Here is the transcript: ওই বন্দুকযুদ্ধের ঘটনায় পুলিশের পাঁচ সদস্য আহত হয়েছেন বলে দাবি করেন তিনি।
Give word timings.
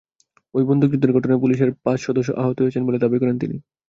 ওই 0.53 0.63
বন্দুকযুদ্ধের 0.65 1.15
ঘটনায় 1.15 1.41
পুলিশের 1.43 1.69
পাঁচ 1.83 1.99
সদস্য 2.01 2.29
আহত 2.41 2.57
হয়েছেন 2.59 2.83
বলে 2.85 3.01
দাবি 3.03 3.17
করেন 3.21 3.35
তিনি। 3.39 3.55